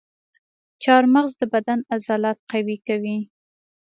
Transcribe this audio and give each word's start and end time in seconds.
چارمغز 0.83 1.31
د 1.39 1.41
بدن 1.53 1.79
عضلات 1.93 2.37
قوي 2.51 2.77
کوي. 2.87 3.17